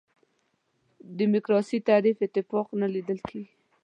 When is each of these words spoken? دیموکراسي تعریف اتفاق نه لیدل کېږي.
دیموکراسي 1.19 1.77
تعریف 1.89 2.17
اتفاق 2.25 2.67
نه 2.81 2.87
لیدل 2.93 3.19
کېږي. 3.29 3.51